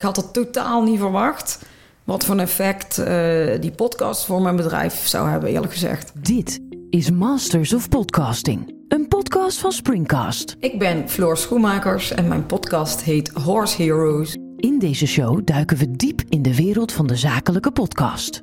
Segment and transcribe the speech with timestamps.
[0.00, 1.64] Ik had het totaal niet verwacht.
[2.04, 6.12] Wat voor een effect uh, die podcast voor mijn bedrijf zou hebben, eerlijk gezegd.
[6.14, 10.56] Dit is Masters of Podcasting, een podcast van Springcast.
[10.60, 14.36] Ik ben Floor Schoenmakers en mijn podcast heet Horse Heroes.
[14.56, 18.42] In deze show duiken we diep in de wereld van de zakelijke podcast.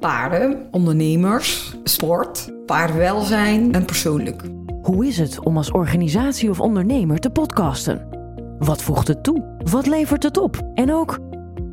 [0.00, 4.42] Paarden, ondernemers, sport, paardwelzijn en persoonlijk.
[4.82, 8.19] Hoe is het om als organisatie of ondernemer te podcasten?
[8.60, 9.42] Wat voegt het toe?
[9.70, 10.70] Wat levert het op?
[10.74, 11.18] En ook,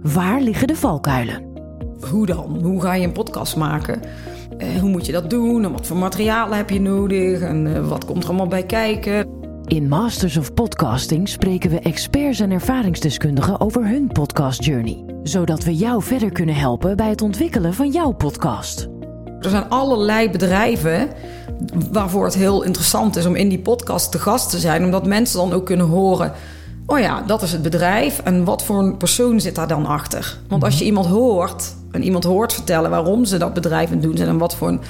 [0.01, 1.45] waar liggen de valkuilen?
[2.11, 2.59] Hoe dan?
[2.63, 4.01] Hoe ga je een podcast maken?
[4.57, 5.63] Eh, hoe moet je dat doen?
[5.63, 7.41] En wat voor materialen heb je nodig?
[7.41, 9.27] En eh, wat komt er allemaal bij kijken?
[9.65, 15.75] In Masters of Podcasting spreken we experts en ervaringsdeskundigen over hun podcast journey, zodat we
[15.75, 18.87] jou verder kunnen helpen bij het ontwikkelen van jouw podcast.
[19.39, 21.07] Er zijn allerlei bedrijven
[21.91, 25.37] waarvoor het heel interessant is om in die podcast te gast te zijn, omdat mensen
[25.37, 26.33] dan ook kunnen horen
[26.87, 30.37] oh ja, dat is het bedrijf en wat voor een persoon zit daar dan achter?
[30.47, 30.87] Want als je mhm.
[30.87, 34.55] iemand hoort en iemand hoort vertellen waarom ze dat bedrijf aan doen zijn en wat
[34.55, 34.81] voor een,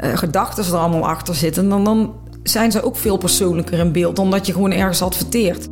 [0.00, 4.16] uh, gedachten er allemaal achter zitten, dan, dan zijn ze ook veel persoonlijker in beeld
[4.16, 5.68] dan dat je gewoon ergens adverteert.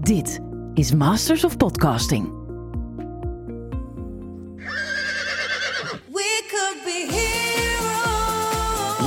[0.00, 0.40] Dit
[0.74, 2.36] is Masters of Podcasting.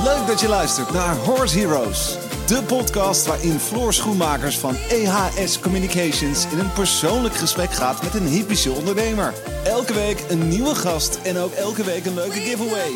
[0.04, 2.31] Leuk dat je luistert naar Horse Heroes.
[2.52, 8.26] De podcast waarin Floor Schoenmakers van EHS Communications in een persoonlijk gesprek gaat met een
[8.26, 9.34] hypische ondernemer.
[9.64, 12.90] Elke week een nieuwe gast en ook elke week een leuke giveaway.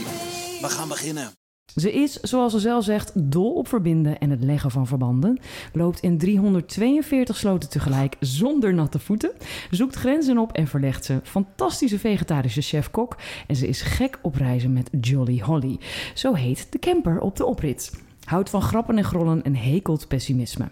[0.61, 1.31] We gaan beginnen.
[1.77, 5.39] Ze is, zoals ze zelf zegt, dol op verbinden en het leggen van verbanden.
[5.73, 9.31] Loopt in 342 sloten tegelijk zonder natte voeten.
[9.71, 11.21] Zoekt grenzen op en verlegt ze.
[11.23, 13.17] Fantastische vegetarische chef-kok.
[13.47, 15.79] En ze is gek op reizen met Jolly Holly.
[16.15, 18.05] Zo heet de camper op de oprit.
[18.27, 20.69] Houdt van grappen en grollen en hekelt pessimisme.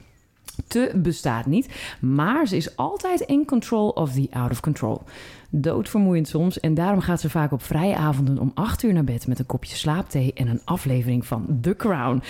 [0.66, 1.69] Te bestaat niet,
[2.00, 5.02] maar ze is altijd in control of the out of control.
[5.50, 9.27] Doodvermoeiend soms en daarom gaat ze vaak op vrije avonden om 8 uur naar bed
[9.27, 12.23] met een kopje slaapthee en een aflevering van The Crown.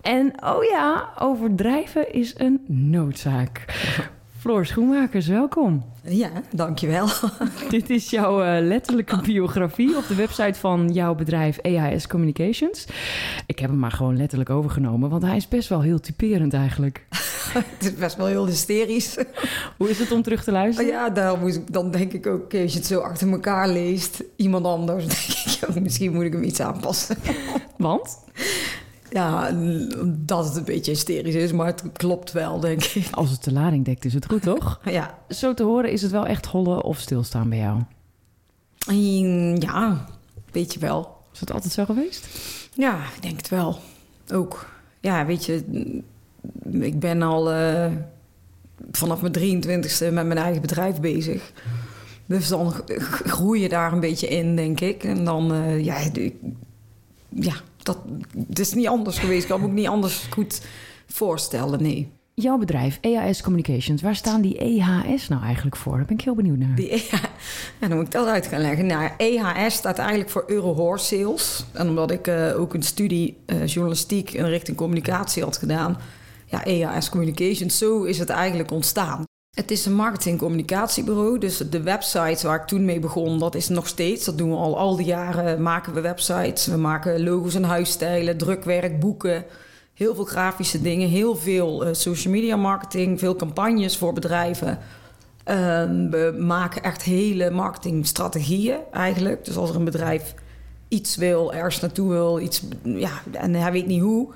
[0.00, 3.64] En oh ja, overdrijven is een noodzaak.
[4.42, 5.84] Floor Schoenmakers, welkom.
[6.04, 7.08] Ja, dankjewel.
[7.70, 12.86] Dit is jouw uh, letterlijke biografie op de website van jouw bedrijf EHS Communications.
[13.46, 17.06] Ik heb hem maar gewoon letterlijk overgenomen, want hij is best wel heel typerend eigenlijk.
[17.78, 19.16] het is best wel heel hysterisch.
[19.78, 20.90] Hoe is het om terug te luisteren?
[20.90, 25.06] Ja, dan, dan denk ik ook, als je het zo achter elkaar leest, iemand anders,
[25.06, 27.16] denk ik, misschien moet ik hem iets aanpassen.
[27.76, 28.18] Want?
[29.12, 29.50] Ja,
[30.06, 33.08] dat het een beetje hysterisch is, maar het klopt wel, denk ik.
[33.10, 34.80] Als het de lading dekt, is het goed, toch?
[34.84, 35.18] ja.
[35.28, 37.80] Zo te horen, is het wel echt hollen of stilstaan bij jou?
[39.58, 40.06] Ja,
[40.52, 41.16] weet je wel.
[41.32, 42.28] Is het altijd zo geweest?
[42.74, 43.78] Ja, ik denk het wel.
[44.32, 44.66] Ook.
[45.00, 45.64] Ja, weet je,
[46.70, 47.86] ik ben al uh,
[48.90, 51.52] vanaf mijn 23ste met mijn eigen bedrijf bezig.
[52.26, 52.72] Dus dan
[53.24, 55.04] groei je daar een beetje in, denk ik.
[55.04, 55.98] En dan, uh, ja,
[57.28, 57.98] ja, dat,
[58.48, 59.42] het is niet anders geweest.
[59.42, 60.62] Ik kan me ook niet anders goed
[61.06, 62.10] voorstellen, nee.
[62.34, 65.96] Jouw bedrijf, EHS Communications, waar staan die EHS nou eigenlijk voor?
[65.96, 66.74] Daar ben ik heel benieuwd naar.
[66.74, 67.10] Die EH,
[67.80, 68.86] ja, dan moet ik dat uit gaan leggen.
[68.86, 71.64] Nou, EHS staat eigenlijk voor Euro Horse Sales.
[71.72, 75.98] En omdat ik uh, ook een studie uh, journalistiek in richting communicatie had gedaan...
[76.46, 79.24] ja, EHS Communications, zo is het eigenlijk ontstaan.
[79.52, 83.86] Het is een marketing-communicatiebureau, dus de website waar ik toen mee begon, dat is nog
[83.86, 84.24] steeds.
[84.24, 86.66] Dat doen we al al die jaren, maken we websites.
[86.66, 89.44] We maken logo's en huisstijlen, drukwerk, boeken.
[89.94, 94.68] Heel veel grafische dingen, heel veel uh, social media marketing, veel campagnes voor bedrijven.
[94.70, 95.54] Uh,
[96.10, 99.44] we maken echt hele marketingstrategieën eigenlijk.
[99.44, 100.34] Dus als er een bedrijf
[100.88, 104.32] iets wil, ergens naartoe wil, iets, ja, en hij weet niet hoe,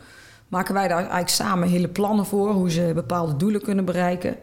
[0.49, 4.37] maken wij daar eigenlijk samen hele plannen voor, hoe ze bepaalde doelen kunnen bereiken.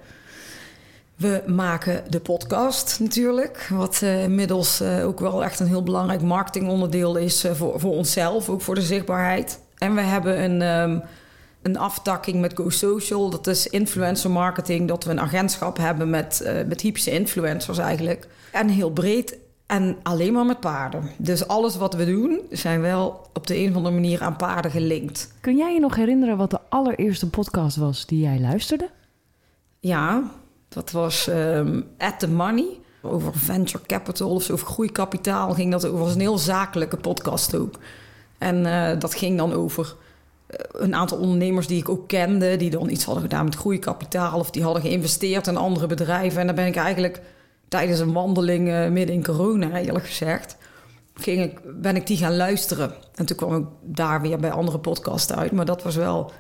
[1.16, 6.22] We maken de podcast natuurlijk, wat uh, inmiddels uh, ook wel echt een heel belangrijk
[6.22, 9.60] marketingonderdeel is uh, voor, voor onszelf, ook voor de zichtbaarheid.
[9.78, 11.02] En we hebben een, um,
[11.62, 16.64] een aftakking met Go Social, dat is influencer marketing, dat we een agentschap hebben met,
[16.68, 18.28] met hypische influencers eigenlijk.
[18.52, 21.10] En heel breed en alleen maar met paarden.
[21.18, 24.72] Dus alles wat we doen, zijn wel op de een of andere manier aan paarden
[24.72, 25.34] gelinkt.
[25.42, 28.90] Kun jij je nog herinneren wat de allereerste podcast was die jij luisterde?
[29.80, 30.32] Ja,
[30.74, 32.80] dat was um, At the Money.
[33.02, 36.00] Over venture capital of over groeikapitaal ging dat over.
[36.00, 37.76] was een heel zakelijke podcast ook.
[38.38, 39.96] En uh, dat ging dan over
[40.50, 42.56] uh, een aantal ondernemers die ik ook kende...
[42.56, 44.40] die dan iets hadden gedaan met groeikapitaal...
[44.40, 46.40] of die hadden geïnvesteerd in andere bedrijven.
[46.40, 47.22] En dan ben ik eigenlijk
[47.68, 50.58] tijdens een wandeling uh, midden in corona, eerlijk gezegd...
[51.16, 52.94] Ging ik, ben ik die gaan luisteren.
[53.16, 55.52] En toen kwam ik daar weer bij andere podcasts uit.
[55.52, 56.32] Maar dat was wel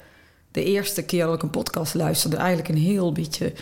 [0.52, 2.36] de eerste keer dat ik een podcast luisterde.
[2.36, 3.54] Eigenlijk een heel beetje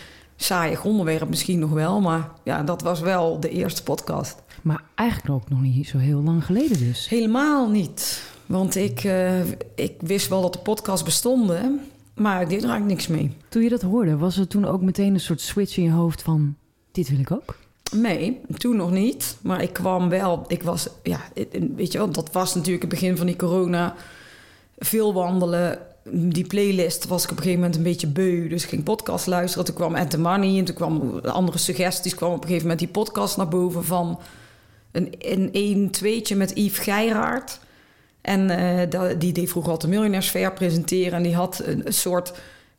[0.42, 2.00] saaiig onderwerp misschien nog wel.
[2.00, 4.42] Maar ja, dat was wel de eerste podcast.
[4.62, 7.08] Maar eigenlijk ook nog niet zo heel lang geleden dus.
[7.08, 8.22] Helemaal niet.
[8.46, 9.40] Want ik, uh,
[9.74, 11.80] ik wist wel dat de podcast bestonden,
[12.14, 13.36] maar ik deed er eigenlijk niks mee.
[13.48, 16.22] Toen je dat hoorde, was er toen ook meteen een soort switch in je hoofd
[16.22, 16.56] van...
[16.92, 17.56] dit wil ik ook?
[17.94, 19.36] Nee, toen nog niet.
[19.42, 20.44] Maar ik kwam wel...
[20.46, 21.20] Ik was, ja,
[21.76, 23.94] weet je wel, dat was natuurlijk het begin van die corona.
[24.78, 25.78] Veel wandelen.
[26.04, 28.48] Die playlist was ik op een gegeven moment een beetje beu.
[28.48, 29.64] Dus ik ging podcast luisteren.
[29.64, 32.14] Toen kwam At The Money en toen kwam andere suggesties.
[32.14, 34.20] kwam op een gegeven moment die podcast naar boven van...
[34.92, 37.60] een, een, een tweetje met Yves Geiraert...
[38.22, 41.12] En uh, die deed vroeger altijd de miljonairsfeer presenteren.
[41.12, 42.32] En die had een, soort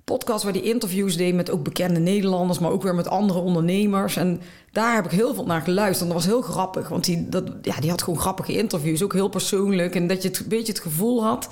[0.04, 4.16] podcast waar die interviews deed met ook bekende Nederlanders, maar ook weer met andere ondernemers.
[4.16, 4.42] En
[4.72, 6.10] daar heb ik heel veel naar geluisterd.
[6.10, 9.14] En dat was heel grappig, want die, dat, ja, die had gewoon grappige interviews, ook
[9.14, 9.96] heel persoonlijk.
[9.96, 11.50] En dat je het, een beetje het gevoel had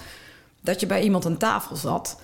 [0.61, 2.21] dat je bij iemand aan tafel zat.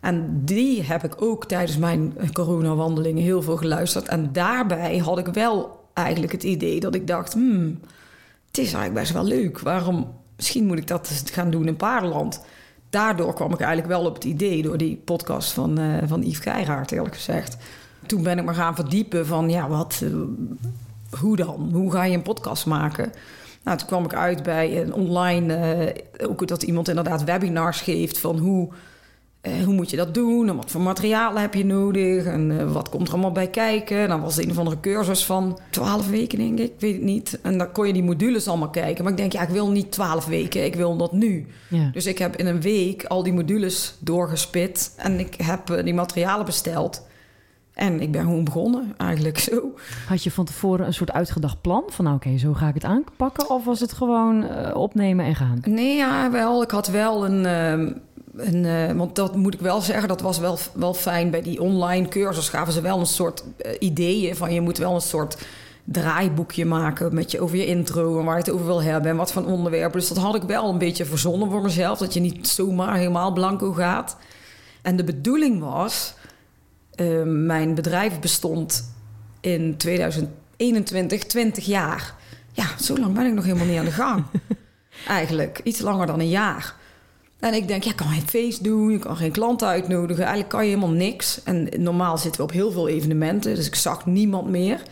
[0.00, 4.08] En die heb ik ook tijdens mijn coronawandelingen heel veel geluisterd.
[4.08, 7.80] En daarbij had ik wel eigenlijk het idee dat ik dacht: hmm,
[8.46, 9.58] het is eigenlijk best wel leuk.
[9.58, 12.42] Waarom misschien moet ik dat gaan doen in paardenland.
[12.90, 16.38] Daardoor kwam ik eigenlijk wel op het idee door die podcast van, uh, van Yves
[16.38, 17.56] Geiraert, eerlijk gezegd.
[18.06, 20.14] Toen ben ik me gaan verdiepen van, ja, wat, uh,
[21.20, 21.70] hoe dan?
[21.72, 23.12] Hoe ga je een podcast maken?
[23.62, 28.18] Nou, toen kwam ik uit bij een online, uh, ook dat iemand inderdaad webinars geeft
[28.18, 28.68] van hoe
[29.42, 30.48] uh, hoe moet je dat doen?
[30.48, 32.24] En wat voor materialen heb je nodig?
[32.24, 34.08] En uh, wat komt er allemaal bij kijken?
[34.08, 36.64] Dan was het een of andere cursus van 12 weken, denk ik.
[36.64, 37.38] Ik weet het niet.
[37.42, 39.02] En dan kon je die modules allemaal kijken.
[39.02, 40.64] Maar ik denk, ja, ik wil niet 12 weken.
[40.64, 41.46] Ik wil dat nu.
[41.68, 41.90] Ja.
[41.92, 44.92] Dus ik heb in een week al die modules doorgespit.
[44.96, 47.06] En ik heb die materialen besteld.
[47.80, 49.74] En ik ben gewoon begonnen, eigenlijk zo.
[50.08, 51.82] Had je van tevoren een soort uitgedacht plan?
[51.88, 53.50] Van nou, oké, zo ga ik het aanpakken?
[53.50, 54.44] Of was het gewoon
[54.74, 55.58] opnemen en gaan?
[55.64, 56.62] Nee, ja, wel.
[56.62, 57.46] Ik had wel een
[58.36, 61.30] en, uh, want dat moet ik wel zeggen, dat was wel, wel fijn.
[61.30, 64.94] Bij die online cursus gaven ze wel een soort uh, ideeën van je moet wel
[64.94, 65.38] een soort
[65.84, 69.16] draaiboekje maken met je over je intro en waar je het over wil hebben en
[69.16, 70.00] wat voor onderwerpen.
[70.00, 73.32] Dus dat had ik wel een beetje verzonnen voor mezelf, dat je niet zomaar helemaal
[73.32, 74.16] blanco gaat.
[74.82, 76.14] En de bedoeling was,
[77.00, 78.94] uh, mijn bedrijf bestond
[79.40, 82.14] in 2021 20 jaar.
[82.52, 84.24] Ja, zo lang ben ik nog helemaal niet aan de gang.
[85.06, 86.74] Eigenlijk, iets langer dan een jaar.
[87.38, 90.22] En ik denk, ja, ik kan geen feest doen, je kan geen klanten uitnodigen.
[90.22, 91.42] Eigenlijk kan je helemaal niks.
[91.42, 94.82] En normaal zitten we op heel veel evenementen, dus ik zag niemand meer.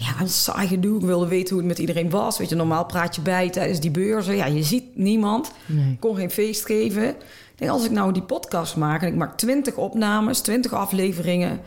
[0.00, 0.98] Ja, een saai gedoe.
[0.98, 2.38] Ik wilde weten hoe het met iedereen was.
[2.38, 4.36] Weet je, normaal praat je bij tijdens die beurzen.
[4.36, 5.52] Ja, je ziet niemand.
[5.66, 5.96] Nee.
[6.00, 7.08] kon geen feest geven.
[7.08, 7.16] Ik
[7.54, 11.60] denk, als ik nou die podcast maak en ik maak twintig opnames, twintig afleveringen...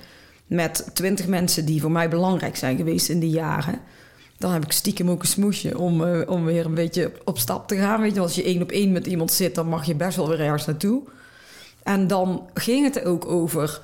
[0.47, 3.81] met twintig mensen die voor mij belangrijk zijn geweest in die jaren
[4.41, 7.67] dan heb ik stiekem ook een smoesje om, uh, om weer een beetje op stap
[7.67, 8.01] te gaan.
[8.01, 10.29] Weet je, als je één op één met iemand zit, dan mag je best wel
[10.29, 11.01] weer ergens naartoe.
[11.83, 13.81] En dan ging het ook over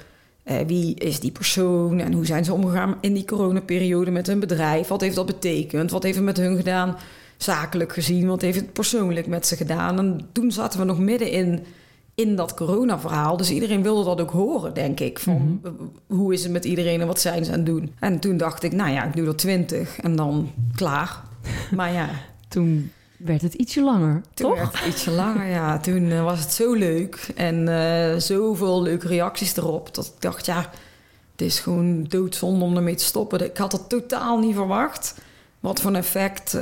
[0.49, 4.39] uh, wie is die persoon en hoe zijn ze omgegaan in die coronaperiode met hun
[4.39, 4.87] bedrijf.
[4.87, 5.91] Wat heeft dat betekend?
[5.91, 6.97] Wat heeft het met hun gedaan
[7.37, 8.27] zakelijk gezien?
[8.27, 9.99] Wat heeft het persoonlijk met ze gedaan?
[9.99, 11.63] En toen zaten we nog midden in
[12.15, 13.37] in dat corona-verhaal.
[13.37, 15.19] Dus iedereen wilde dat ook horen, denk ik.
[15.19, 15.73] Van mhm.
[16.07, 17.91] hoe is het met iedereen en wat zijn ze aan het doen?
[17.99, 21.21] En toen dacht ik, nou ja, ik doe er twintig en dan klaar.
[21.75, 22.09] Maar ja.
[22.47, 24.57] toen werd het ietsje langer, toen toch?
[24.57, 25.79] werd het ietsje langer, ja.
[25.79, 29.95] Toen uh, was het zo leuk en uh, zoveel leuke reacties erop...
[29.95, 30.69] dat ik dacht, ja,
[31.31, 33.45] het is gewoon doodzonde om ermee te stoppen.
[33.45, 35.15] Ik had het totaal niet verwacht...
[35.59, 36.61] wat voor een effect uh,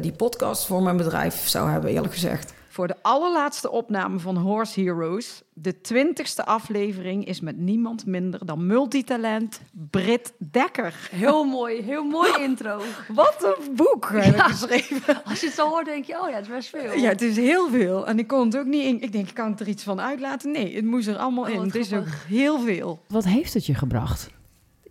[0.00, 4.80] die podcast voor mijn bedrijf zou hebben, eerlijk gezegd voor de allerlaatste opname van Horse
[4.80, 5.42] Heroes.
[5.52, 9.60] De twintigste aflevering is met niemand minder dan multitalent
[9.90, 11.08] Brit Dekker.
[11.10, 12.80] Heel mooi, heel mooi intro.
[13.08, 15.24] Wat een boek heb ik geschreven.
[15.24, 16.92] Als je het zo hoort, denk je, oh ja, het is best veel.
[17.00, 18.06] Ja, het is heel veel.
[18.06, 19.02] En ik kon het ook niet in.
[19.02, 20.50] Ik denk, ik kan er iets van uitlaten.
[20.50, 21.60] Nee, het moest er allemaal oh, in.
[21.60, 23.02] Het is ook heel veel.
[23.08, 24.30] Wat heeft het je gebracht?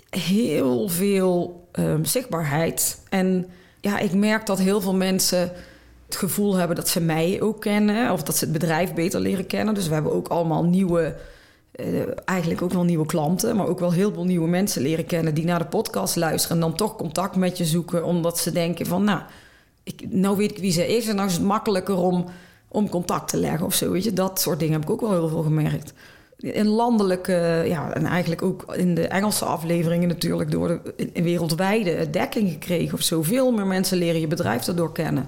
[0.09, 3.03] Heel veel um, zichtbaarheid.
[3.09, 5.51] En ja, ik merk dat heel veel mensen
[6.11, 8.11] het gevoel hebben dat ze mij ook kennen.
[8.11, 9.73] Of dat ze het bedrijf beter leren kennen.
[9.73, 11.15] Dus we hebben ook allemaal nieuwe,
[11.75, 13.55] uh, eigenlijk ook wel nieuwe klanten.
[13.55, 16.57] Maar ook wel heel veel nieuwe mensen leren kennen die naar de podcast luisteren.
[16.57, 18.05] En dan toch contact met je zoeken.
[18.05, 19.21] Omdat ze denken van nou,
[19.83, 21.07] ik, nou weet ik wie ze is.
[21.07, 22.25] En dan is het makkelijker om,
[22.67, 23.91] om contact te leggen of zo.
[23.91, 24.13] Weet je?
[24.13, 25.93] Dat soort dingen heb ik ook wel heel veel gemerkt.
[26.37, 32.51] In landelijke, ja, en eigenlijk ook in de Engelse afleveringen natuurlijk door de wereldwijde dekking
[32.51, 33.21] gekregen of zo.
[33.21, 35.25] Veel meer mensen leren je bedrijf daardoor kennen.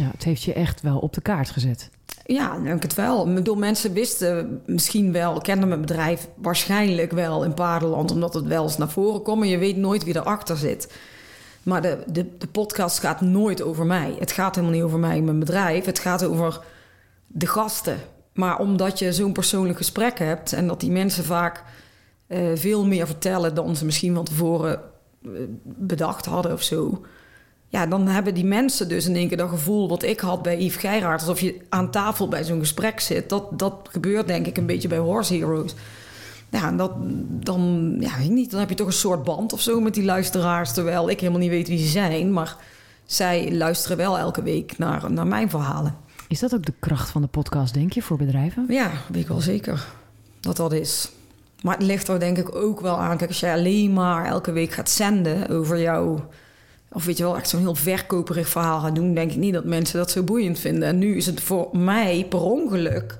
[0.00, 1.90] Ja, het heeft je echt wel op de kaart gezet.
[2.26, 3.28] Ja, denk het wel.
[3.28, 8.46] Ik bedoel, mensen wisten misschien wel, kenden mijn bedrijf waarschijnlijk wel in Paardenland, omdat het
[8.46, 9.38] wel eens naar voren komt.
[9.38, 10.92] Maar je weet nooit wie erachter zit.
[11.62, 14.16] Maar de, de, de podcast gaat nooit over mij.
[14.18, 15.84] Het gaat helemaal niet over mij en mijn bedrijf.
[15.84, 16.60] Het gaat over
[17.26, 17.98] de gasten.
[18.32, 21.64] Maar omdat je zo'n persoonlijk gesprek hebt en dat die mensen vaak
[22.26, 24.80] eh, veel meer vertellen dan ze misschien van tevoren
[25.24, 25.30] eh,
[25.62, 27.04] bedacht hadden of zo.
[27.74, 30.58] Ja, dan hebben die mensen dus in één keer dat gevoel wat ik had bij
[30.58, 31.20] Yves Geiraert.
[31.20, 33.28] Alsof je aan tafel bij zo'n gesprek zit.
[33.28, 35.74] Dat, dat gebeurt denk ik een beetje bij Horse Heroes.
[36.50, 36.92] Ja, en dat,
[37.28, 39.94] dan, ja, weet ik niet, dan heb je toch een soort band of zo met
[39.94, 40.72] die luisteraars.
[40.72, 42.32] Terwijl ik helemaal niet weet wie ze zijn.
[42.32, 42.56] Maar
[43.04, 45.96] zij luisteren wel elke week naar, naar mijn verhalen.
[46.28, 48.66] Is dat ook de kracht van de podcast, denk je, voor bedrijven?
[48.68, 49.86] Ja, weet ik wel zeker
[50.40, 51.10] dat dat is.
[51.62, 53.16] Maar het ligt er denk ik ook wel aan.
[53.16, 56.20] Kijk, als jij alleen maar elke week gaat zenden over jou...
[56.94, 59.14] of weet je wel, echt zo'n heel verkoperig verhaal gaat doen...
[59.14, 60.88] denk ik niet dat mensen dat zo boeiend vinden.
[60.88, 63.18] En nu is het voor mij per ongeluk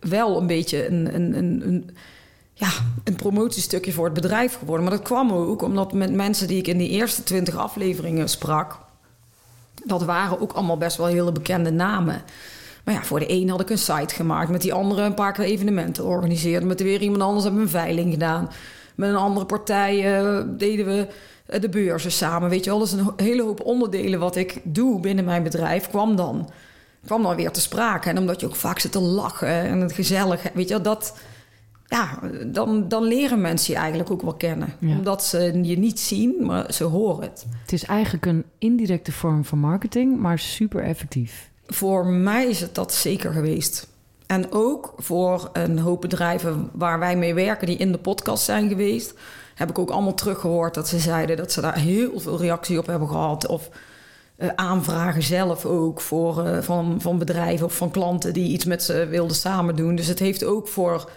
[0.00, 1.90] wel een beetje een, een, een, een,
[2.52, 2.68] ja,
[3.04, 4.86] een promotiestukje voor het bedrijf geworden.
[4.86, 8.78] Maar dat kwam ook omdat met mensen die ik in die eerste twintig afleveringen sprak...
[9.84, 12.22] dat waren ook allemaal best wel hele bekende namen...
[12.84, 14.50] Maar ja, voor de een had ik een site gemaakt.
[14.50, 16.64] Met die andere een paar evenementen georganiseerd.
[16.64, 18.50] Met weer iemand anders hebben we een veiling gedaan.
[18.94, 19.96] Met een andere partij
[20.56, 21.06] deden we
[21.46, 22.50] de beurzen samen.
[22.50, 26.16] Weet je wel, dus een hele hoop onderdelen wat ik doe binnen mijn bedrijf kwam
[26.16, 26.50] dan,
[27.06, 28.08] kwam dan weer te sprake.
[28.08, 31.16] En omdat je ook vaak zit te lachen en het gezellig, weet je wel, dat...
[31.86, 34.74] Ja, dan, dan leren mensen je eigenlijk ook wel kennen.
[34.78, 34.96] Ja.
[34.96, 37.46] Omdat ze je niet zien, maar ze horen het.
[37.62, 41.50] Het is eigenlijk een indirecte vorm van marketing, maar super effectief.
[41.66, 43.88] Voor mij is het dat zeker geweest.
[44.26, 48.68] En ook voor een hoop bedrijven waar wij mee werken, die in de podcast zijn
[48.68, 49.14] geweest,
[49.54, 52.86] heb ik ook allemaal teruggehoord dat ze zeiden dat ze daar heel veel reactie op
[52.86, 53.46] hebben gehad.
[53.46, 53.70] Of
[54.38, 58.82] uh, aanvragen zelf ook voor, uh, van, van bedrijven of van klanten die iets met
[58.82, 59.94] ze wilden samen doen.
[59.94, 61.10] Dus het heeft ook voor,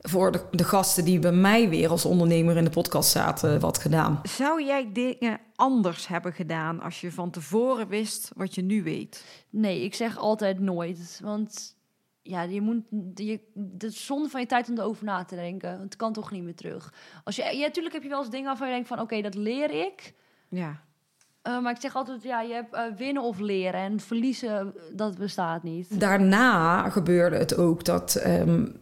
[0.00, 3.78] voor de, de gasten die bij mij weer als ondernemer in de podcast zaten wat
[3.78, 4.20] gedaan.
[4.22, 9.24] Zou jij dingen anders hebben gedaan als je van tevoren wist wat je nu weet?
[9.50, 11.20] Nee, ik zeg altijd nooit.
[11.22, 11.76] Want
[12.22, 12.82] ja, je moet,
[13.14, 13.40] je,
[13.78, 15.80] is zonde van je tijd om erover na te denken.
[15.80, 16.92] Het kan toch niet meer terug.
[17.24, 18.96] Als je, ja, natuurlijk heb je wel eens dingen waarvan je denkt van...
[18.96, 20.14] oké, okay, dat leer ik.
[20.48, 20.80] Ja.
[21.48, 23.80] Uh, maar ik zeg altijd, ja, je hebt uh, winnen of leren.
[23.80, 26.00] En verliezen, dat bestaat niet.
[26.00, 28.22] Daarna gebeurde het ook dat...
[28.26, 28.80] Um,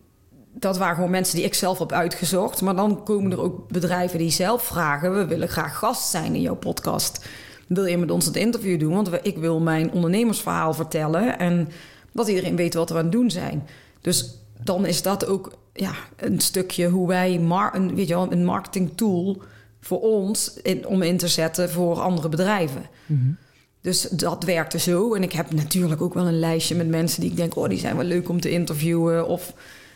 [0.53, 2.61] dat waren gewoon mensen die ik zelf heb uitgezocht.
[2.61, 5.15] Maar dan komen er ook bedrijven die zelf vragen...
[5.15, 7.29] we willen graag gast zijn in jouw podcast.
[7.69, 8.95] Wil je met ons het interview doen?
[8.95, 11.39] Want ik wil mijn ondernemersverhaal vertellen...
[11.39, 11.69] en
[12.13, 13.67] dat iedereen weet wat we aan het doen zijn.
[14.01, 17.39] Dus dan is dat ook ja, een stukje hoe wij...
[17.39, 19.43] Mar een, weet je wel, een marketing tool
[19.81, 20.61] voor ons...
[20.63, 22.83] In, om in te zetten voor andere bedrijven.
[23.07, 23.19] Mhm.
[23.19, 23.37] Mm -hmm.
[23.83, 25.15] Dus dat werkte zo.
[25.15, 27.57] En ik heb natuurlijk ook wel een lijstje met mensen die ik denk...
[27.57, 29.27] oh, die zijn wel leuk om te interviewen...
[29.27, 29.55] of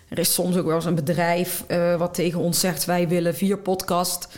[0.08, 3.34] er is soms ook wel eens een bedrijf uh, wat tegen ons zegt: wij willen
[3.34, 4.28] vier podcast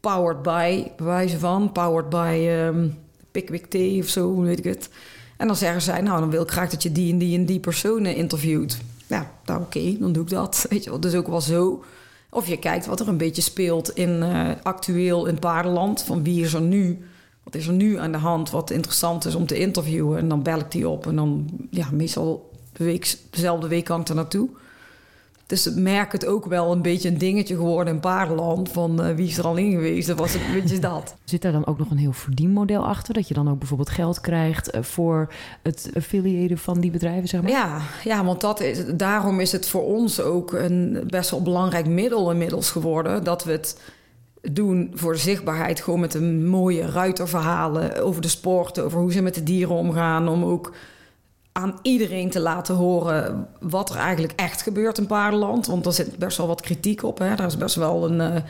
[0.00, 2.98] powered by, bewijzen van, powered by um,
[3.30, 4.88] Pickwick Tea of zo, hoe weet ik het.
[5.44, 7.46] En dan zeggen zij: Nou, dan wil ik graag dat je die en die en
[7.46, 8.78] die personen interviewt.
[9.06, 10.66] Ja, nou oké, dan doe ik dat.
[10.68, 11.84] Weet je wel, dus ook wel zo.
[12.30, 16.02] Of je kijkt wat er een beetje speelt in uh, actueel in paardenland.
[16.02, 17.04] Van wie is er nu?
[17.42, 18.50] Wat is er nu aan de hand?
[18.50, 20.18] Wat interessant is om te interviewen.
[20.18, 21.06] En dan bel ik die op.
[21.06, 24.48] En dan, ja, meestal de week, dezelfde week ik er naartoe.
[25.46, 28.68] Dus merk het ook wel een beetje een dingetje geworden in paardenland.
[28.68, 30.06] Van uh, wie is er al in geweest?
[30.06, 31.14] Dat was het een beetje dat.
[31.24, 33.14] Zit daar dan ook nog een heel verdienmodel achter?
[33.14, 35.32] Dat je dan ook bijvoorbeeld geld krijgt uh, voor
[35.62, 37.50] het affiliëren van die bedrijven, zeg maar?
[37.50, 41.86] Ja, ja want dat is, daarom is het voor ons ook een best wel belangrijk
[41.86, 43.24] middel inmiddels geworden.
[43.24, 43.80] Dat we het
[44.52, 45.80] doen voor de zichtbaarheid.
[45.80, 48.80] Gewoon met een mooie ruiterverhalen over de sport.
[48.80, 50.28] Over hoe ze met de dieren omgaan.
[50.28, 50.72] Om ook
[51.56, 55.66] aan iedereen te laten horen wat er eigenlijk echt gebeurt in paardenland.
[55.66, 57.18] Want er zit best wel wat kritiek op.
[57.18, 57.34] Hè.
[57.34, 58.42] Daar is best wel een, uh,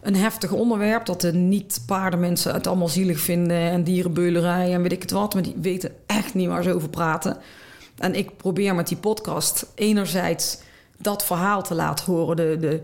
[0.00, 1.06] een heftig onderwerp.
[1.06, 3.56] Dat de niet-paardenmensen het allemaal zielig vinden.
[3.56, 5.34] En dierenbeulerij en weet ik het wat.
[5.34, 7.36] Maar die weten echt niet waar ze over praten.
[7.98, 10.58] En ik probeer met die podcast enerzijds
[10.96, 12.36] dat verhaal te laten horen.
[12.36, 12.82] De, de,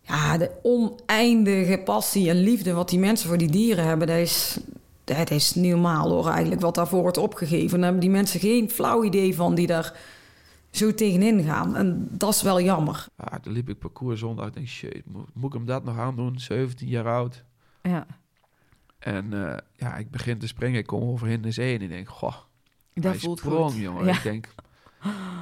[0.00, 4.06] ja, de oneindige passie en liefde wat die mensen voor die dieren hebben.
[4.06, 4.58] Dat is,
[5.04, 7.70] het is niet normaal hoor, eigenlijk, wat daarvoor wordt opgegeven.
[7.70, 9.98] Dan hebben die mensen geen flauw idee van die daar
[10.70, 11.76] zo tegenin gaan.
[11.76, 13.06] En dat is wel jammer.
[13.16, 14.46] Ja, toen liep ik parcours zondag.
[14.46, 15.02] Ik denk, shit,
[15.34, 16.38] moet, ik hem dat nog aan doen?
[16.38, 17.44] 17 jaar oud.
[17.82, 18.06] Ja.
[18.98, 20.78] En uh, ja, ik begin te springen.
[20.78, 22.36] Ik kom overheen de zee en ik denk, goh,
[22.94, 23.80] dat hij voelt sprong, goed.
[23.80, 24.04] jongen.
[24.04, 24.12] Ja.
[24.12, 24.48] Ik denk,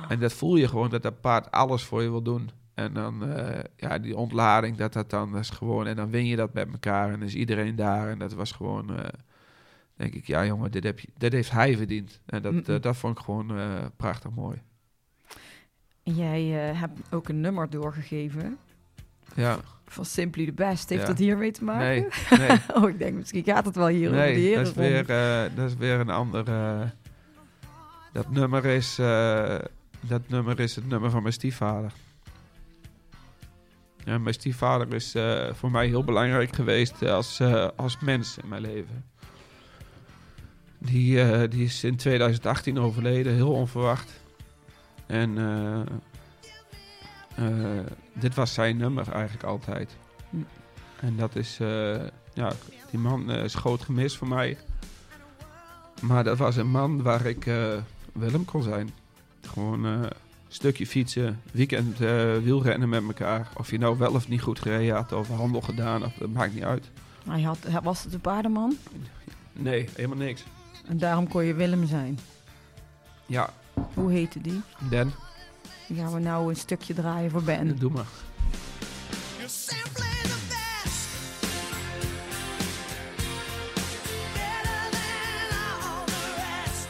[0.08, 2.50] en dat voel je gewoon, dat dat paard alles voor je wil doen.
[2.74, 5.86] En dan, uh, ja, die ontlading, dat dat dan dat is gewoon...
[5.86, 8.08] En dan win je dat met elkaar en dan is iedereen daar.
[8.08, 8.90] En dat was gewoon...
[8.90, 8.98] Uh,
[9.96, 12.20] denk ik, ja jongen, dit, heb je, dit heeft hij verdiend.
[12.26, 12.74] En dat, Mm -mm.
[12.74, 14.62] uh, dat vond ik gewoon uh, prachtig mooi.
[16.02, 18.58] En jij uh, hebt ook een nummer doorgegeven.
[19.34, 19.58] Ja.
[19.86, 20.88] Van Simply the Best.
[20.88, 21.06] Heeft ja.
[21.06, 21.86] dat hiermee te maken?
[21.88, 22.08] Nee,
[22.48, 22.58] nee.
[22.74, 24.64] oh, ik denk misschien gaat het wel hier nee, over de heren.
[24.64, 25.06] dat is, weer,
[25.54, 26.44] dat is weer een ander...
[28.12, 28.96] dat nummer is...
[30.00, 31.92] dat nummer is het nummer van mijn stiefvader.
[34.04, 38.38] Ja, mijn stiefvader is eh, voor mij heel belangrijk geweest eh, als, eh, als mens
[38.38, 39.04] in mijn leven.
[40.84, 44.20] Die, eh, die is in 2018 overleden, heel onverwacht.
[45.06, 45.80] En eh,
[47.34, 49.96] eh, dit was zijn nummer eigenlijk altijd.
[50.30, 50.36] Hm.
[51.00, 51.56] En dat is,
[52.34, 52.52] ja,
[52.90, 54.58] die man is groot gemist voor mij.
[56.00, 57.44] Maar dat was een man waar ik
[58.12, 58.90] Willem kon zijn.
[59.40, 60.10] Gewoon een
[60.54, 63.48] stukje fietsen, weekend eh, wielrennen met elkaar.
[63.56, 66.54] Of je nou wel of niet goed gereden had of handel gedaan, of, dat maakt
[66.54, 66.90] niet uit.
[67.28, 68.76] Hij had, hij was het een paardenman
[69.52, 70.44] Nee, helemaal niks.
[70.88, 72.18] En daarom kon je Willem zijn.
[73.26, 73.50] Ja,
[73.94, 74.60] Hoe heette die?
[74.90, 75.12] Dan,
[75.86, 77.78] Die gaan we nou een stukje draaien voor Ben.
[77.78, 78.06] doe maar.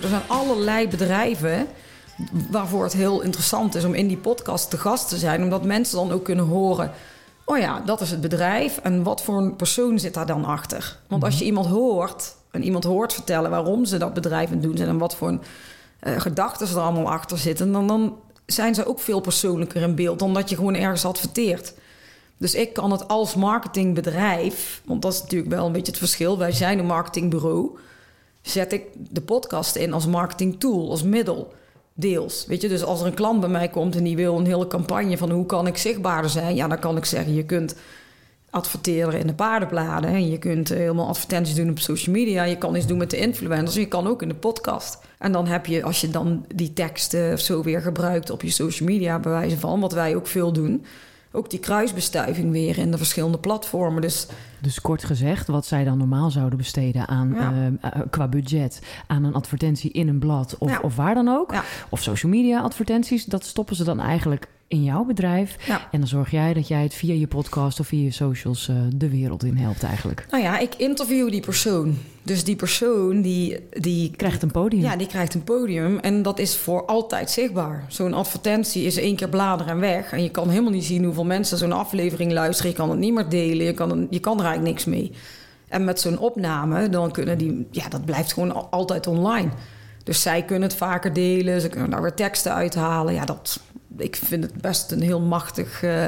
[0.03, 1.67] Er zijn allerlei bedrijven
[2.51, 5.43] waarvoor het heel interessant is om in die podcast te gast te zijn.
[5.43, 6.91] Omdat mensen dan ook kunnen horen...
[7.45, 10.99] oh ja, dat is het bedrijf en wat voor een persoon zit daar dan achter?
[11.09, 14.77] Want als je iemand hoort en iemand hoort vertellen waarom ze dat bedrijf aan doen
[14.77, 14.89] zijn...
[14.89, 15.43] en wat voor een,
[16.01, 17.73] eh, gedachten er allemaal achter zitten...
[17.73, 18.17] Dan, dan
[18.47, 21.75] zijn ze ook veel persoonlijker in beeld dan dat je gewoon ergens adverteert.
[22.37, 26.39] Dus ik kan het als marketingbedrijf, want dat is natuurlijk wel een beetje het verschil.
[26.39, 27.79] Wij zijn een marketingbureau.
[28.41, 31.53] Zet ik de podcast in als marketingtool, als middel,
[31.95, 32.47] deels.
[32.47, 34.67] Weet je, dus als er een klant bij mij komt en die wil een hele
[34.67, 37.75] campagne van hoe kan ik zichtbaarder zijn, ja, dan kan ik zeggen: je kunt
[38.53, 40.11] adverteren in de paardenbladen.
[40.11, 42.43] En je kunt eh, helemaal advertenties doen op social media.
[42.45, 43.75] Je kan iets doen met de influencers.
[43.75, 44.99] Je kan ook in de podcast.
[45.19, 48.51] En dan heb je, als je dan die teksten of zo weer gebruikt op je
[48.51, 50.85] social media, bij wijze van, wat wij ook veel doen,
[51.33, 54.03] ook die kruisbestuiving weer in de verschillende platformen.
[54.03, 54.27] Dus
[54.61, 57.53] Dus kort gezegd, wat zij dan normaal zouden besteden aan Ja.
[57.53, 57.67] eh,
[58.01, 60.79] eh, qua budget aan een advertentie in een blad of, Ja.
[60.83, 61.63] of waar dan ook, Ja.
[61.89, 65.57] of social media advertenties, dat stoppen ze dan eigenlijk in jouw bedrijf.
[65.67, 65.89] Ja.
[65.91, 68.77] En dan zorg jij dat jij het via je podcast of via je socials eh,
[68.95, 70.27] de wereld in helpt eigenlijk.
[70.31, 71.99] nou ja, ik interview die persoon.
[72.23, 74.83] Dus die persoon die, die Krijgt een podium.
[74.83, 77.85] Ja, die krijgt een podium en dat is voor altijd zichtbaar.
[77.89, 80.13] Zo'n advertentie is één keer bladeren en weg.
[80.13, 82.71] En je kan helemaal niet zien hoeveel mensen zo'n aflevering luisteren.
[82.71, 85.13] Je kan het niet meer delen, je kan, je kan er eigenlijk niks mee.
[85.69, 87.67] En met zo'n opname, dan kunnen die...
[87.71, 89.49] Ja, dat blijft gewoon al- altijd online.
[90.05, 93.15] Dus zij kunnen het vaker delen, ze kunnen daar weer teksten uithalen.
[93.15, 93.61] Ja, dat,
[93.97, 96.07] ik vind het best een heel machtig eh,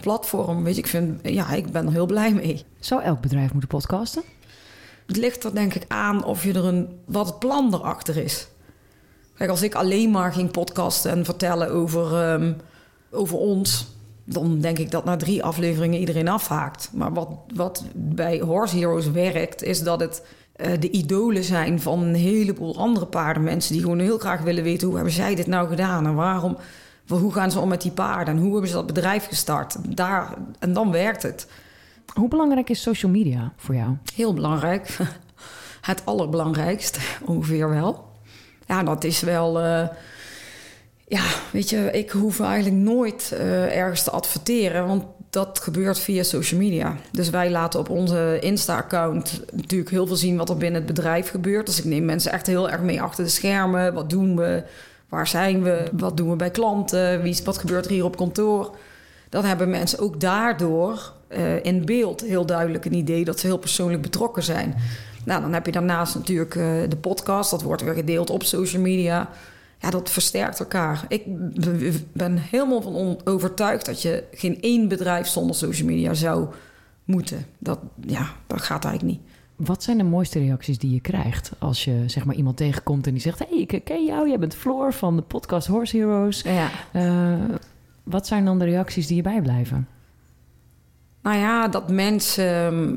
[0.00, 0.64] platform.
[0.64, 2.64] Weet je, ik, vind, ja, ik ben er heel blij mee.
[2.80, 4.22] Zou elk bedrijf moeten podcasten?
[5.06, 8.48] Het ligt er denk ik aan of je er een, wat het plan erachter is.
[9.34, 12.52] Kijk, als ik alleen maar ging podcasten en vertellen over, ehm,
[13.10, 13.86] over ons...
[14.24, 16.90] dan denk ik dat na drie afleveringen iedereen afhaakt.
[16.92, 20.22] Maar wat, wat bij Horse Heroes werkt, is dat het
[20.58, 21.80] eh, de idolen zijn...
[21.80, 23.72] van een heleboel andere paardenmensen...
[23.72, 24.86] die gewoon heel graag willen weten...
[24.86, 26.56] hoe hebben zij dit nou gedaan en waarom...
[27.08, 29.96] Hoe gaan ze om met die paarden en hoe hebben ze dat bedrijf gestart?
[29.96, 31.46] Daar, en dan werkt het.
[32.14, 33.96] Hoe belangrijk is social media voor jou?
[34.14, 34.96] Heel belangrijk.
[35.80, 38.08] Het allerbelangrijkst, ongeveer wel.
[38.66, 39.60] Ja, dat is wel...
[39.60, 39.88] eh,
[41.06, 44.86] ja, weet je, ik hoef eigenlijk nooit eh, ergens te adverteren...
[44.86, 46.96] want dat gebeurt via social media.
[47.12, 50.36] Dus wij laten op onze Insta-account natuurlijk heel veel zien...
[50.36, 51.66] wat er binnen het bedrijf gebeurt.
[51.66, 53.94] Dus ik neem mensen echt heel erg mee achter de schermen.
[53.94, 54.62] Wat doen we?
[55.08, 55.84] Waar zijn we?
[55.92, 57.22] Wat doen we bij klanten?
[57.22, 58.76] Wie, wat gebeurt er hier op kantoor?
[59.28, 63.58] Dan hebben mensen ook daardoor eh, in beeld heel duidelijk een idee dat ze heel
[63.58, 64.74] persoonlijk betrokken zijn.
[65.24, 68.82] Nou, dan heb je daarnaast natuurlijk eh, de podcast, dat wordt weer gedeeld op social
[68.82, 69.28] media.
[69.78, 71.04] Ja, dat versterkt elkaar.
[71.08, 71.22] Ik
[72.12, 76.48] ben helemaal van overtuigd dat je geen één bedrijf zonder social media zou
[77.04, 77.46] moeten.
[77.58, 79.28] Dat, ja, dat gaat eigenlijk niet.
[79.56, 83.12] Wat zijn de mooiste reacties die je krijgt als je zeg maar iemand tegenkomt en
[83.12, 86.42] die zegt: Hey, ik ken jou, jij bent Floor van de podcast Horse Heroes.
[86.42, 86.70] Ja.
[86.92, 87.54] Eh,
[88.02, 89.88] wat zijn dan de reacties die je bijblijven?
[91.22, 92.96] Nou ja, dat mensen ehm,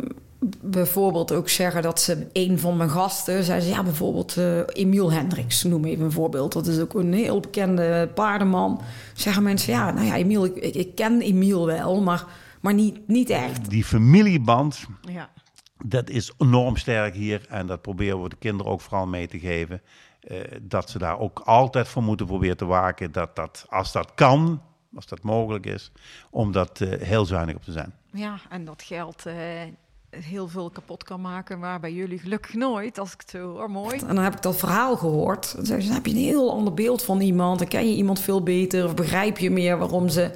[0.61, 5.11] bijvoorbeeld ook zeggen dat ze een van mijn gasten, zei ze ja, bijvoorbeeld eh Emiel
[5.11, 6.51] Hendricks, noem even een voorbeeld.
[6.53, 8.81] Dat is ook een heel bekende paardenman.
[9.13, 12.25] Zeggen mensen, ja, nou ja, Emiel, ik, ken Emiel wel, maar,
[12.61, 13.69] maar niet, niet echt.
[13.69, 15.29] Die familieband, Ja.
[15.85, 17.45] dat is enorm sterk hier.
[17.49, 19.81] En dat proberen we de kinderen ook vooral mee te geven.
[20.21, 23.11] eh, dat ze daar ook altijd voor moeten proberen te waken.
[23.11, 24.61] Dat dat, als dat kan,
[24.95, 25.91] als dat mogelijk is,
[26.29, 27.93] om dat eh, heel zuinig op te zijn.
[28.13, 29.35] ja, en dat geld eh,
[30.11, 33.71] heel veel kapot kan maken, maar bij jullie gelukkig nooit, als ik het zo hoor.
[33.71, 33.97] Mooi.
[33.99, 35.55] En dan heb ik dat verhaal gehoord.
[35.55, 37.59] Dan zeggen ze, dan heb je een heel ander beeld van iemand.
[37.59, 38.85] Dan ken je iemand veel beter.
[38.85, 40.31] Of begrijp je meer waarom ze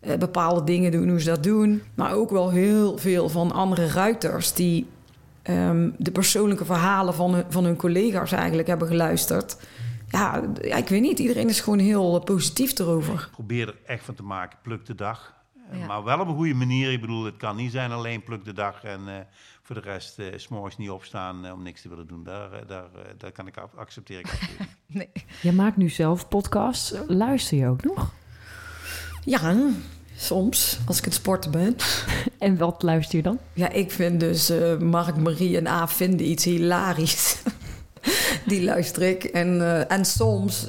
[0.00, 1.82] eh, bepaalde dingen doen, hoe ze dat doen.
[1.94, 4.52] Maar ook wel heel veel van andere ruiters...
[4.52, 4.86] die
[5.42, 9.56] ehm, de persoonlijke verhalen van hun, van hun collega's eigenlijk hebben geluisterd.
[10.08, 11.18] Ja, ja, ik weet niet.
[11.18, 13.28] Iedereen is gewoon heel eh, positief erover.
[13.32, 15.39] Probeer er echt van te maken, pluk de dag.
[15.72, 15.86] Ja.
[15.86, 16.92] Maar wel op een goede manier.
[16.92, 19.14] Ik bedoel, het kan niet zijn alleen pluk de dag en eh,
[19.62, 22.24] voor de rest eh, s s'morgens niet opstaan eh, om niks te willen doen.
[22.24, 24.68] Daar, eh, daar, eh, daar kan ik, af- accepteer ik absoluut niet.
[24.96, 25.08] Nee.
[25.42, 26.94] Je maakt nu zelf podcasts.
[27.06, 28.12] Luister je ook nog?
[29.24, 29.56] Ja,
[30.16, 31.76] soms, als ik het sporten ben.
[32.38, 33.38] En wat luister je dan?
[33.52, 37.42] Ja, ik vind dus eh, Mark, Marie en A vinden iets hilarisch.
[38.46, 39.24] Die luister ik.
[39.24, 40.68] En, eh, en soms,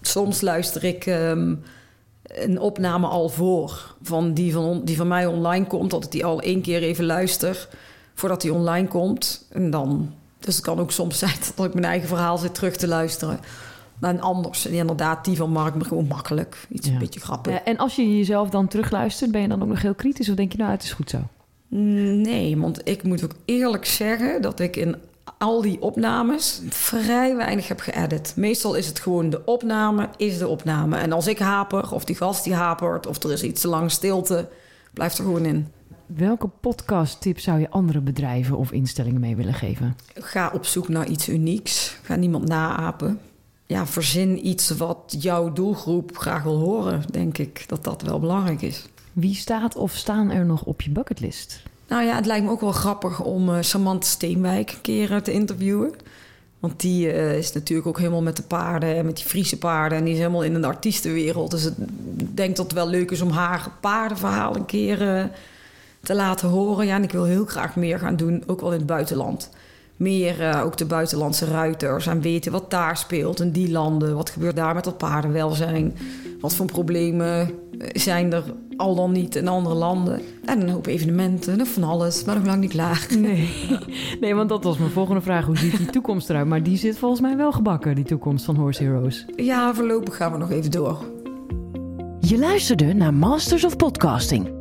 [0.00, 1.54] soms luister ik ehm,
[2.28, 3.94] een opname al voor.
[4.02, 5.90] Van die, van on- die van mij online komt.
[5.90, 7.68] Dat ik die al één keer even luister.
[8.14, 9.46] Voordat die online komt.
[9.50, 10.12] En dan...
[10.38, 13.38] Dus het kan ook soms zijn dat ik mijn eigen verhaal zit terug te luisteren.
[14.00, 16.66] En anders, en inderdaad, die van Mark, maar gewoon makkelijk.
[16.68, 16.92] Iets Ja.
[16.92, 17.52] een beetje grappig.
[17.52, 20.28] Eh, en als je jezelf dan terugluistert, ben je dan ook nog heel kritisch?
[20.28, 21.18] Of denk je, nou, het is goed zo?
[21.68, 24.96] Nee, want ik moet ook eerlijk zeggen dat ik in
[25.38, 28.32] al die opnames vrij weinig heb geëdit.
[28.36, 30.96] Meestal is het gewoon de opname, is de opname.
[30.96, 33.90] En als ik haper, of die gast die hapert, of er is iets te lang
[33.90, 34.48] stilte,
[34.92, 35.68] blijft er gewoon in.
[36.06, 39.96] Welke podcast-tip zou je andere bedrijven of instellingen mee willen geven?
[40.14, 41.96] Ga op zoek naar iets unieks.
[42.02, 43.20] Ga niemand naapen.
[43.66, 47.64] Ja, verzin iets wat jouw doelgroep graag wil horen, denk ik.
[47.66, 48.86] Dat dat wel belangrijk is.
[49.12, 51.62] Wie staat of staan er nog op je bucketlist?
[51.88, 55.20] Nou ja, het lijkt me ook wel grappig om eh Samantha Steenwijk een keer eh,
[55.20, 55.94] te interviewen.
[56.60, 59.98] Want die eh, is natuurlijk ook helemaal met de paarden en met die Friese paarden.
[59.98, 61.50] En die is helemaal in een artiestenwereld.
[61.50, 65.30] Dus ik denk dat het wel leuk is om haar paardenverhaal een keer
[66.02, 66.86] te laten horen.
[66.86, 69.50] Ja, en ik wil heel graag meer gaan doen, ook wel in het buitenland.
[69.98, 74.14] Meer eh, ook de buitenlandse ruiters en weten wat daar speelt in die landen.
[74.14, 75.96] Wat gebeurt daar met dat paardenwelzijn?
[76.40, 78.44] Wat voor problemen eh, zijn er
[78.76, 80.20] al dan niet in andere landen?
[80.44, 83.06] En een hoop evenementen en van alles, maar nog lang niet klaar.
[83.18, 83.50] Nee.
[84.20, 85.44] nee, want dat was mijn volgende vraag.
[85.46, 86.46] Hoe ziet die toekomst eruit?
[86.46, 89.24] Maar die zit volgens mij wel gebakken, die toekomst van Horse Heroes.
[89.36, 91.04] Ja, voorlopig gaan we nog even door.
[92.20, 94.52] Je luisterde naar Masters of Podcasting.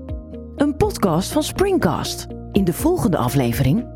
[0.55, 2.27] Een podcast van Springcast.
[2.51, 3.95] In de volgende aflevering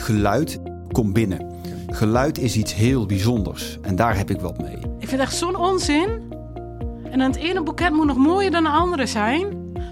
[0.00, 0.60] Geluid
[0.98, 1.46] komt binnen.
[1.86, 4.78] Geluid is iets heel bijzonders en daar heb ik wat mee.
[4.98, 6.32] Ik vind echt zo'n onzin.
[7.10, 9.46] En het ene boeket moet nog mooier dan de andere zijn.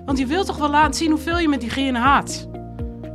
[0.05, 2.49] Want je wilt toch wel laten zien hoeveel je met diegene had.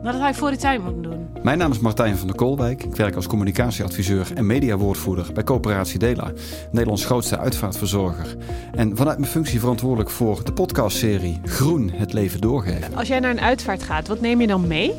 [0.04, 1.28] Dat hij voor die tijd moeten doen.
[1.44, 2.84] Mijn naam is Martijn van der Koolwijk.
[2.84, 6.32] Ik werk als communicatieadviseur en mediawoordvoerder bij Coöperatie Dela,
[6.72, 8.36] Nederlands grootste uitvaartverzorger.
[8.76, 12.96] En vanuit mijn functie verantwoordelijk voor de podcastserie Groen het leven doorgeven.
[12.96, 14.94] Als jij naar een uitvaart gaat, wat neem je dan mee?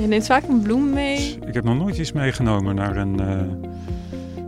[0.00, 1.38] Je neemt vaak een bloem mee.
[1.46, 3.20] Ik heb nog nooit iets meegenomen naar een.
[3.20, 3.40] eh,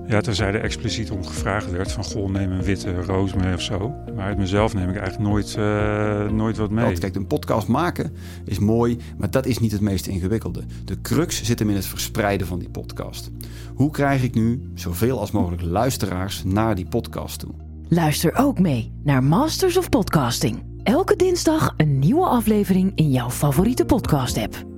[0.08, 3.60] ja, tenzij er expliciet om gevraagd werd: van goh, neem een witte roos mee of
[3.60, 3.94] zo.
[4.14, 6.98] Maar uit mezelf neem ik eigenlijk nooit, eh, nooit wat mee.
[6.98, 8.12] Kijk, een podcast maken
[8.44, 10.62] is mooi, maar dat is niet het meest ingewikkelde.
[10.84, 13.30] De crux zit hem in het verspreiden van die podcast.
[13.74, 17.50] Hoe krijg ik nu zoveel als mogelijk luisteraars naar die podcast toe?
[17.88, 20.62] Luister ook mee naar Masters of Podcasting.
[20.82, 24.69] Elke dinsdag een nieuwe aflevering in jouw favoriete podcast-app.